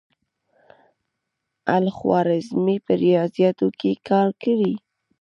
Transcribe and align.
الخوارزمي 1.77 2.77
په 2.85 2.93
ریاضیاتو 3.03 3.67
کې 3.79 3.91
کار 4.07 4.27
کړی. 4.43 4.73